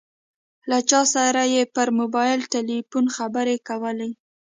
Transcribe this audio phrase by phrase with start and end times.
[0.69, 4.09] له چا سره یې پر موبایل ټیلیفون خبرې کولې.